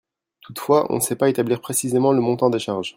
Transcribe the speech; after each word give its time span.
Toutefois 0.41 0.91
on 0.91 0.95
ne 0.95 0.99
sait 0.99 1.15
pas 1.15 1.29
établir 1.29 1.61
précisément 1.61 2.11
le 2.11 2.21
montant 2.21 2.49
des 2.49 2.57
charges. 2.57 2.89